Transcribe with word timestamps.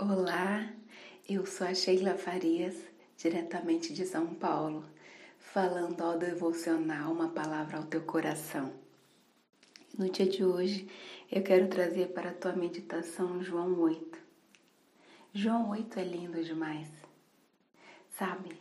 Olá, 0.00 0.72
eu 1.28 1.44
sou 1.44 1.66
a 1.66 1.74
Sheila 1.74 2.16
Farias, 2.16 2.76
diretamente 3.16 3.92
de 3.92 4.06
São 4.06 4.32
Paulo, 4.32 4.84
falando 5.40 6.00
ao 6.02 6.16
devocional 6.16 7.10
uma 7.10 7.30
palavra 7.30 7.78
ao 7.78 7.82
teu 7.82 8.02
coração. 8.02 8.72
No 9.98 10.08
dia 10.08 10.28
de 10.28 10.44
hoje, 10.44 10.88
eu 11.28 11.42
quero 11.42 11.66
trazer 11.66 12.12
para 12.12 12.30
a 12.30 12.32
tua 12.32 12.52
meditação 12.52 13.42
João 13.42 13.76
8. 13.80 14.18
João 15.34 15.70
8 15.70 15.98
é 15.98 16.04
lindo 16.04 16.44
demais, 16.44 16.86
sabe? 18.16 18.56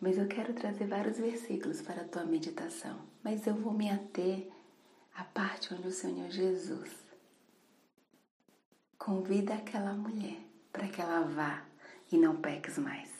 Mas 0.00 0.18
eu 0.18 0.26
quero 0.26 0.52
trazer 0.54 0.88
vários 0.88 1.18
versículos 1.18 1.80
para 1.80 2.02
a 2.02 2.08
tua 2.08 2.24
meditação, 2.24 2.98
mas 3.22 3.46
eu 3.46 3.54
vou 3.54 3.72
me 3.72 3.88
ater 3.88 4.50
à 5.14 5.22
parte 5.22 5.72
onde 5.72 5.86
o 5.86 5.92
Senhor 5.92 6.28
Jesus 6.30 6.90
convida 8.98 9.54
aquela 9.54 9.94
mulher 9.94 10.49
para 10.72 10.88
que 10.88 11.00
ela 11.00 11.22
vá 11.22 11.64
e 12.10 12.16
não 12.16 12.36
peques 12.36 12.78
mais. 12.78 13.10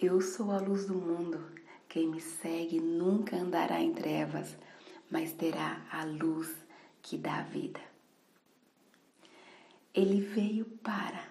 Eu 0.00 0.20
sou 0.20 0.50
a 0.52 0.58
luz 0.58 0.86
do 0.86 0.94
mundo. 0.94 1.52
Quem 1.88 2.08
me 2.08 2.20
segue 2.20 2.80
nunca 2.80 3.36
andará 3.36 3.80
em 3.80 3.92
trevas, 3.92 4.56
mas 5.10 5.32
terá 5.32 5.84
a 5.90 6.04
luz 6.04 6.54
que 7.02 7.16
dá 7.16 7.42
vida. 7.42 7.80
Ele 9.94 10.20
veio 10.20 10.66
para 10.66 11.26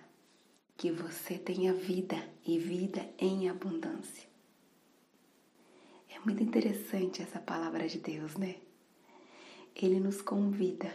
que 0.75 0.91
você 0.91 1.37
tenha 1.37 1.73
vida 1.73 2.17
e 2.45 2.59
vida 2.59 3.07
em 3.17 3.49
abundância. 3.49 4.27
É 6.09 6.19
muito 6.19 6.43
interessante 6.43 7.21
essa 7.21 7.39
palavra 7.39 7.87
de 7.87 7.99
Deus, 7.99 8.35
né? 8.35 8.55
Ele 9.75 9.99
nos 9.99 10.21
convida 10.21 10.91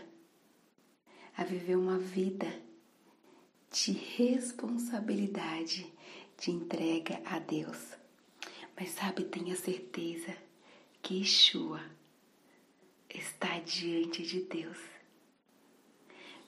a 1.36 1.44
viver 1.44 1.76
uma 1.76 1.98
vida 1.98 2.46
de 3.72 3.92
responsabilidade, 3.92 5.90
de 6.38 6.50
entrega 6.50 7.22
a 7.24 7.38
Deus. 7.38 7.96
Mas 8.78 8.90
sabe, 8.90 9.24
tenha 9.24 9.56
certeza 9.56 10.36
que 11.00 11.20
Yeshua 11.20 11.80
está 13.08 13.58
diante 13.60 14.22
de 14.22 14.42
Deus, 14.42 14.78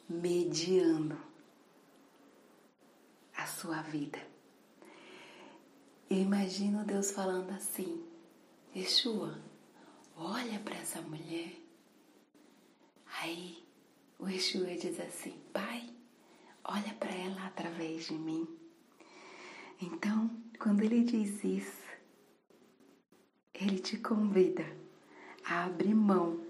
mediando 0.08 1.18
a 3.34 3.46
sua 3.46 3.80
vida. 3.82 4.18
Eu 6.10 6.18
imagino 6.18 6.84
Deus 6.84 7.10
falando 7.10 7.50
assim: 7.52 8.04
Yeshua, 8.76 9.40
olha 10.14 10.60
para 10.60 10.76
essa 10.76 11.00
mulher. 11.00 11.54
Aí 13.20 13.64
o 14.18 14.28
Yeshua 14.28 14.76
diz 14.76 15.00
assim: 15.00 15.38
Pai, 15.52 15.88
olha 16.64 16.94
para 16.94 17.12
ela 17.14 17.46
através 17.46 18.06
de 18.06 18.14
mim. 18.14 18.48
Então, 19.80 20.30
quando 20.58 20.82
ele 20.82 21.04
diz 21.04 21.44
isso, 21.44 21.84
ele 23.52 23.78
te 23.78 23.98
convida 23.98 24.64
a 25.44 25.64
abrir 25.64 25.94
mão 25.94 26.40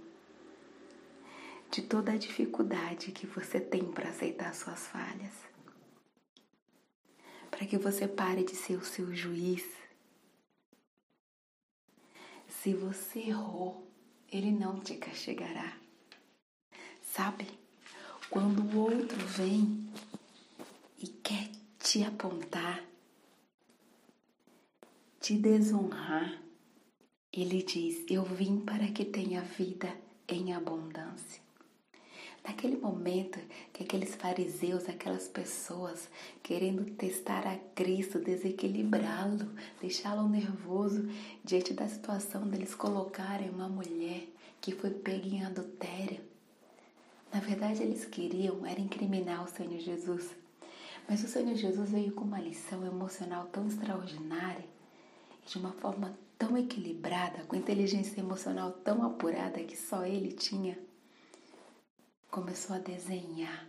de 1.70 1.82
toda 1.82 2.12
a 2.12 2.16
dificuldade 2.16 3.10
que 3.10 3.26
você 3.26 3.60
tem 3.60 3.90
para 3.90 4.10
aceitar 4.10 4.54
suas 4.54 4.86
falhas. 4.86 5.32
Para 7.50 7.66
que 7.66 7.76
você 7.76 8.06
pare 8.06 8.44
de 8.44 8.54
ser 8.54 8.76
o 8.76 8.84
seu 8.84 9.12
juiz. 9.14 9.64
Se 12.48 12.72
você 12.74 13.20
errou, 13.20 13.90
ele 14.30 14.52
não 14.52 14.80
te 14.80 14.94
castigará. 14.96 15.76
Sabe? 17.02 17.46
Quando 18.30 18.62
o 18.62 18.78
outro 18.78 19.18
vem 19.26 19.83
te 21.94 22.02
apontar, 22.02 22.82
te 25.20 25.34
desonrar, 25.38 26.42
ele 27.32 27.62
diz: 27.62 28.04
Eu 28.10 28.24
vim 28.24 28.58
para 28.58 28.88
que 28.88 29.04
tenha 29.04 29.42
vida 29.42 29.96
em 30.26 30.52
abundância. 30.52 31.40
Naquele 32.42 32.78
momento 32.78 33.38
que 33.72 33.84
aqueles 33.84 34.16
fariseus, 34.16 34.88
aquelas 34.88 35.28
pessoas 35.28 36.08
querendo 36.42 36.84
testar 36.96 37.46
a 37.46 37.56
Cristo, 37.76 38.18
desequilibrá-lo, 38.18 39.48
deixá-lo 39.80 40.28
nervoso 40.28 41.08
diante 41.44 41.72
da 41.72 41.86
situação 41.86 42.48
deles 42.48 42.74
colocarem 42.74 43.50
uma 43.50 43.68
mulher 43.68 44.26
que 44.60 44.72
foi 44.72 44.90
pega 44.90 45.28
em 45.28 45.44
adultério 45.44 46.34
na 47.32 47.40
verdade, 47.40 47.82
eles 47.82 48.04
queriam 48.04 48.64
era 48.64 48.80
incriminar 48.80 49.42
o 49.42 49.48
Senhor 49.48 49.80
Jesus. 49.80 50.43
Mas 51.08 51.22
o 51.22 51.28
Senhor 51.28 51.54
Jesus 51.54 51.90
veio 51.90 52.12
com 52.12 52.24
uma 52.24 52.40
lição 52.40 52.84
emocional 52.86 53.46
tão 53.46 53.66
extraordinária 53.66 54.64
e 55.42 55.48
de 55.48 55.58
uma 55.58 55.72
forma 55.72 56.16
tão 56.38 56.56
equilibrada, 56.56 57.44
com 57.44 57.56
inteligência 57.56 58.20
emocional 58.20 58.72
tão 58.72 59.04
apurada 59.04 59.62
que 59.62 59.76
só 59.76 60.04
ele 60.04 60.32
tinha. 60.32 60.78
Começou 62.30 62.76
a 62.76 62.78
desenhar 62.78 63.68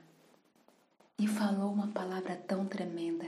e 1.19 1.28
falou 1.28 1.72
uma 1.72 1.88
palavra 1.88 2.35
tão 2.35 2.66
tremenda. 2.66 3.25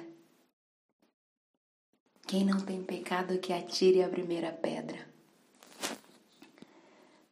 Quem 2.26 2.44
não 2.44 2.60
tem 2.60 2.84
pecado 2.84 3.40
que 3.40 3.54
atire 3.54 4.04
a 4.04 4.10
primeira 4.10 4.52
pedra. 4.52 5.08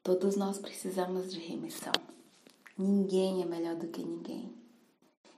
Todos 0.01 0.37
nós 0.37 0.57
precisamos 0.57 1.33
de 1.33 1.39
remissão. 1.39 1.91
Ninguém 2.77 3.41
é 3.41 3.45
melhor 3.45 3.75
do 3.75 3.87
que 3.87 4.03
ninguém. 4.03 4.64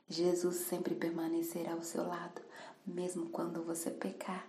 Jesus 0.10 0.56
sempre 0.58 0.96
permanecerá 0.96 1.74
ao 1.74 1.84
seu 1.84 2.08
lado, 2.08 2.42
mesmo 2.86 3.30
quando 3.30 3.64
você 3.64 3.92
pecar. 3.92 4.48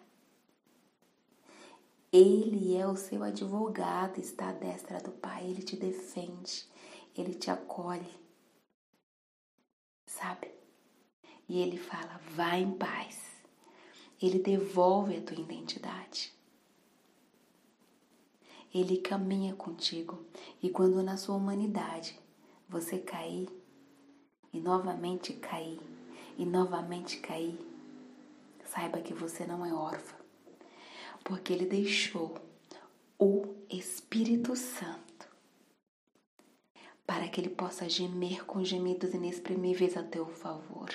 Ele 2.13 2.75
é 2.77 2.87
o 2.87 2.97
seu 2.97 3.23
advogado, 3.23 4.19
está 4.19 4.51
à 4.51 4.53
destra 4.53 5.01
do 5.01 5.11
Pai, 5.11 5.45
ele 5.45 5.63
te 5.63 5.77
defende, 5.77 6.67
ele 7.15 7.35
te 7.35 7.51
acolhe. 7.51 8.15
Sabe? 10.07 10.51
E 11.49 11.59
ele 11.59 11.77
fala: 11.77 12.21
vá 12.31 12.57
em 12.57 12.73
paz. 12.73 13.21
Ele 14.21 14.39
devolve 14.39 15.17
a 15.17 15.23
tua 15.23 15.39
identidade. 15.39 16.33
Ele 18.73 18.99
caminha 18.99 19.55
contigo 19.55 20.25
e 20.63 20.69
quando 20.69 21.03
na 21.03 21.17
sua 21.17 21.37
humanidade 21.37 22.19
você 22.69 22.99
cair 22.99 23.49
e 24.59 24.61
novamente 24.61 25.33
cair 25.35 25.79
e 26.37 26.45
novamente 26.45 27.19
cair, 27.19 27.57
saiba 28.65 29.01
que 29.01 29.15
você 29.15 29.47
não 29.47 29.65
é 29.65 29.73
órfã, 29.73 30.17
porque 31.23 31.53
Ele 31.53 31.65
deixou 31.65 32.37
o 33.17 33.55
Espírito 33.71 34.57
Santo 34.57 35.29
para 37.07 37.29
que 37.29 37.41
Ele 37.41 37.51
possa 37.51 37.89
gemer 37.89 38.45
com 38.45 38.65
gemidos 38.65 39.15
inexprimíveis 39.15 39.97
a 39.97 40.03
teu 40.03 40.27
favor, 40.27 40.91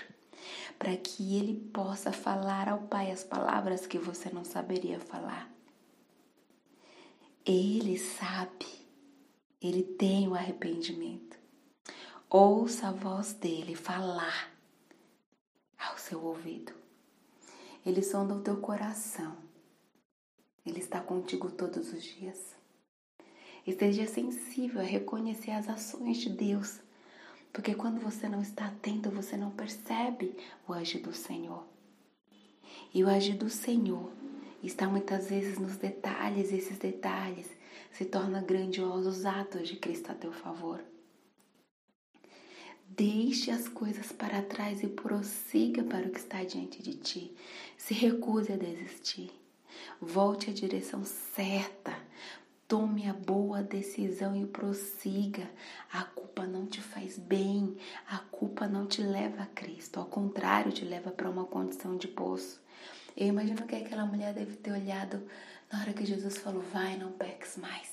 para 0.78 0.96
que 0.98 1.38
Ele 1.38 1.56
possa 1.72 2.12
falar 2.12 2.68
ao 2.68 2.82
Pai 2.82 3.12
as 3.12 3.24
palavras 3.24 3.88
que 3.88 3.98
você 3.98 4.30
não 4.30 4.44
saberia 4.44 5.00
falar. 5.00 5.50
Ele 7.46 7.98
sabe, 7.98 8.68
Ele 9.62 9.84
tem 9.84 10.28
o 10.28 10.36
arrependimento. 10.36 11.33
Ouça 12.36 12.88
a 12.88 12.92
voz 12.92 13.34
dele 13.34 13.76
falar 13.76 14.52
ao 15.78 16.00
seu 16.00 16.20
ouvido. 16.20 16.74
Ele 17.86 18.02
sonda 18.02 18.34
o 18.34 18.42
teu 18.42 18.58
coração. 18.58 19.38
Ele 20.66 20.80
está 20.80 21.00
contigo 21.00 21.52
todos 21.52 21.94
os 21.94 22.02
dias. 22.04 22.56
Esteja 23.68 24.08
sensível 24.08 24.82
a 24.82 24.84
reconhecer 24.84 25.52
as 25.52 25.70
ações 25.70 26.18
de 26.18 26.32
Deus, 26.32 26.80
porque 27.52 27.76
quando 27.76 28.02
você 28.02 28.28
não 28.28 28.42
está 28.42 28.66
atento, 28.66 29.12
você 29.12 29.38
não 29.38 29.52
percebe 29.52 30.36
o 30.68 30.74
agir 30.74 31.04
do 31.04 31.14
Senhor. 31.14 31.64
E 32.92 33.04
o 33.04 33.10
agir 33.10 33.38
do 33.38 33.48
Senhor 33.48 34.12
está 34.64 34.88
muitas 34.88 35.30
vezes 35.30 35.60
nos 35.60 35.78
detalhes, 35.78 36.52
e 36.52 36.56
esses 36.56 36.80
detalhes 36.80 37.48
se 37.92 38.06
tornam 38.06 38.44
grandiosos 38.44 39.24
atos 39.24 39.68
de 39.68 39.76
Cristo 39.76 40.12
a 40.12 40.16
teu 40.16 40.34
favor. 40.34 40.84
Deixe 42.88 43.50
as 43.50 43.68
coisas 43.68 44.12
para 44.12 44.42
trás 44.42 44.84
e 44.84 44.88
prossiga 44.88 45.84
para 45.84 46.08
o 46.08 46.12
que 46.12 46.20
está 46.20 46.44
diante 46.44 46.82
de 46.82 46.94
ti. 46.94 47.36
Se 47.78 47.94
recuse 47.94 48.52
a 48.52 48.58
desistir. 48.58 49.32
Volte 50.00 50.50
à 50.50 50.54
direção 50.54 51.04
certa. 51.04 51.98
Tome 52.68 53.08
a 53.08 53.14
boa 53.14 53.62
decisão 53.62 54.36
e 54.36 54.46
prossiga. 54.46 55.50
A 55.92 56.04
culpa 56.04 56.46
não 56.46 56.66
te 56.66 56.82
faz 56.82 57.18
bem. 57.18 57.76
A 58.08 58.20
culpa 58.20 58.68
não 58.68 58.86
te 58.88 59.02
leva 59.02 59.44
a 59.44 59.48
Cristo. 59.48 60.00
Ao 60.00 60.06
contrário, 60.06 60.72
te 60.72 60.86
leva 60.86 61.12
para 61.12 61.30
uma 61.30 61.46
condição 61.46 61.98
de 61.98 62.08
poço. 62.08 62.62
Eu 63.16 63.28
imagino 63.28 63.66
que 63.68 63.76
aquela 63.76 64.06
mulher 64.06 64.34
deve 64.34 64.56
ter 64.56 64.72
olhado 64.72 65.22
na 65.72 65.82
hora 65.82 65.94
que 65.94 66.06
Jesus 66.06 66.38
falou: 66.38 66.62
Vai, 66.62 66.98
não 66.98 67.12
peques 67.12 67.58
mais. 67.58 67.90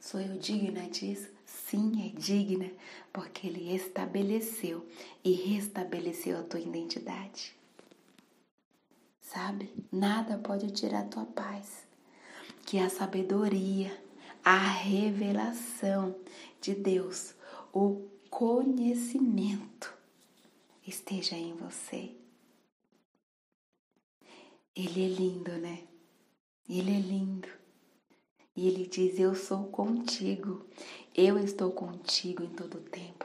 Sou 0.00 0.20
eu 0.20 0.38
digna 0.38 0.88
disso? 0.88 1.37
Sim 1.68 2.06
é 2.06 2.18
digna, 2.18 2.70
porque 3.12 3.46
Ele 3.46 3.74
estabeleceu 3.74 4.86
e 5.22 5.32
restabeleceu 5.32 6.38
a 6.38 6.42
tua 6.42 6.60
identidade. 6.60 7.54
Sabe? 9.20 9.70
Nada 9.92 10.38
pode 10.38 10.70
tirar 10.70 11.00
a 11.00 11.08
tua 11.08 11.26
paz. 11.26 11.86
Que 12.64 12.78
a 12.78 12.88
sabedoria, 12.88 14.02
a 14.44 14.58
revelação 14.58 16.16
de 16.60 16.74
Deus, 16.74 17.34
o 17.72 18.08
conhecimento 18.30 19.94
esteja 20.86 21.36
em 21.36 21.54
você. 21.54 22.14
Ele 24.74 25.04
é 25.04 25.08
lindo, 25.08 25.50
né? 25.52 25.82
Ele 26.68 26.96
é 26.96 27.00
lindo. 27.00 27.57
E 28.58 28.66
ele 28.66 28.88
diz: 28.88 29.20
Eu 29.20 29.36
sou 29.36 29.66
contigo, 29.66 30.66
eu 31.14 31.38
estou 31.38 31.70
contigo 31.70 32.42
em 32.42 32.48
todo 32.48 32.78
o 32.78 32.80
tempo. 32.80 33.24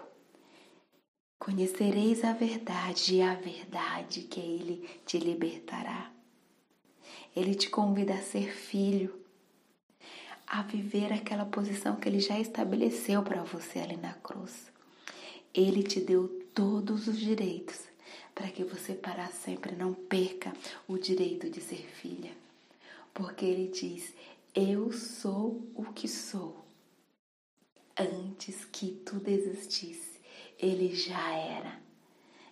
Conhecereis 1.39 2.23
a 2.23 2.33
verdade 2.33 3.15
e 3.15 3.21
a 3.23 3.33
verdade 3.33 4.21
que 4.21 4.39
ele 4.39 4.87
te 5.07 5.17
libertará. 5.17 6.11
Ele 7.35 7.55
te 7.55 7.67
convida 7.67 8.13
a 8.13 8.21
ser 8.21 8.53
filho, 8.53 9.11
a 10.45 10.61
viver 10.61 11.11
aquela 11.11 11.45
posição 11.45 11.95
que 11.95 12.07
ele 12.07 12.19
já 12.19 12.39
estabeleceu 12.39 13.23
para 13.23 13.41
você 13.41 13.79
ali 13.79 13.97
na 13.97 14.13
cruz. 14.13 14.71
Ele 15.51 15.81
te 15.81 15.99
deu 15.99 16.27
todos 16.53 17.07
os 17.07 17.19
direitos 17.19 17.79
para 18.35 18.49
que 18.49 18.63
você 18.63 18.93
para 18.93 19.25
sempre 19.29 19.75
não 19.75 19.95
perca 19.95 20.53
o 20.87 20.95
direito 20.95 21.49
de 21.49 21.59
ser 21.59 21.89
filha. 21.89 22.43
Porque 23.15 23.45
ele 23.45 23.67
diz: 23.67 24.13
Eu 24.55 24.91
sou 24.91 25.67
o 25.73 25.91
que 25.93 26.07
sou. 26.07 26.63
Antes 27.97 28.65
que 28.65 28.91
tudo 29.05 29.27
existisse 29.27 30.13
ele 30.59 30.95
já 30.95 31.35
era. 31.35 31.81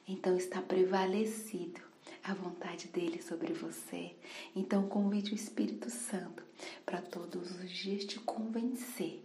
Então 0.08 0.36
está 0.36 0.62
prevalecido 0.62 1.80
a 2.24 2.34
vontade 2.34 2.88
dele 2.88 3.22
sobre 3.22 3.54
você. 3.54 4.16
Então 4.56 4.88
convide 4.88 5.32
o 5.32 5.36
Espírito 5.36 5.90
Santo 5.90 6.44
para 6.86 7.02
todos 7.02 7.52
os 7.52 7.72
dias 7.72 8.04
te 8.06 8.20
convencer 8.20 9.24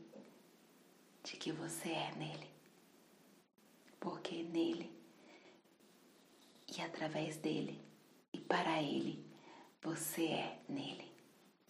de 1.24 1.36
que 1.36 1.50
você 1.50 1.88
é 1.88 2.12
nele. 2.16 2.46
Porque 3.98 4.44
nele 4.44 4.90
e 6.76 6.80
através 6.80 7.36
dele 7.36 7.80
e 8.32 8.38
para 8.38 8.80
ele 8.80 9.24
você 9.82 10.26
é 10.26 10.60
nele. 10.68 11.15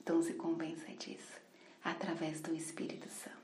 Então 0.06 0.23
se 0.23 0.35
convença 0.35 0.87
disso 0.93 1.41
através 1.82 2.41
do 2.41 2.55
Espírito 2.55 3.08
Santo. 3.08 3.35